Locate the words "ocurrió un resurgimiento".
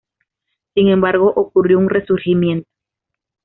1.35-2.67